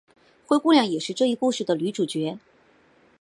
[0.47, 2.39] 灰姑娘也是这一故事的女主角。